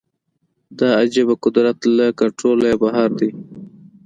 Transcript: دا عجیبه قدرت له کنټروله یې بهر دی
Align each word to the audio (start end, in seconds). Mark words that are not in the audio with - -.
دا 0.79 0.89
عجیبه 1.01 1.35
قدرت 1.43 1.77
له 1.97 2.05
کنټروله 2.19 2.65
یې 2.71 2.75
بهر 2.83 3.09
دی 3.19 3.29